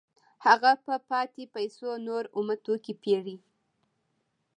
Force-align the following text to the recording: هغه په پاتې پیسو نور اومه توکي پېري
هغه 0.45 0.71
په 0.85 0.93
پاتې 1.09 1.43
پیسو 1.55 1.89
نور 2.07 2.23
اومه 2.37 2.55
توکي 2.65 2.93
پېري 3.03 3.37